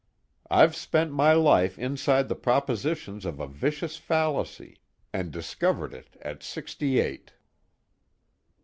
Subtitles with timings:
[0.49, 4.79] I've spent my life inside the propositions of a vicious fallacy,
[5.13, 7.33] and discovered it at sixty eight."